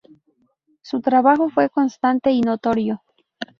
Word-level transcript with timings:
Su 0.81 0.99
trabajo 1.01 1.51
fue 1.51 1.69
constante 1.69 2.31
y 2.31 2.41
notorio. 2.41 3.03